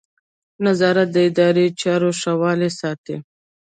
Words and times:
نظارت 0.65 1.07
د 1.13 1.17
اداري 1.29 1.65
چارو 1.81 2.09
ښه 2.19 2.31
والی 2.41 2.69
ساتي. 2.79 3.15